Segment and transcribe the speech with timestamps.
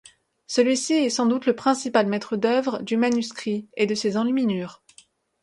[0.47, 4.81] Celui-ci est sans doute le principal maître d'œuvre du manuscrit et de ses enluminures.